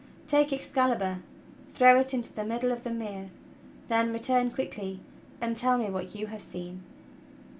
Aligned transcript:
Take 0.25 0.51
Excalibur, 0.51 1.19
throw 1.69 1.99
it 1.99 2.11
into 2.11 2.33
the 2.33 2.43
middle 2.43 2.71
of 2.71 2.81
the 2.81 2.89
mere, 2.89 3.29
then 3.87 4.11
retunn 4.11 4.51
quickly 4.51 4.99
and 5.39 5.55
tell 5.55 5.77
me 5.77 5.91
what 5.91 6.15
you 6.15 6.25
have 6.25 6.41
seen." 6.41 6.81